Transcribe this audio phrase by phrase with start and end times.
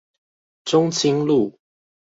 [0.65, 1.59] 中清路